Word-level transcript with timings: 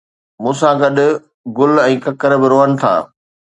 مون 0.45 0.53
سان 0.59 0.73
گڏ 0.81 0.97
گل 1.57 1.73
۽ 1.87 1.95
ڪڪر 2.07 2.31
به 2.41 2.47
روئن 2.57 2.71
ٿا 2.83 2.93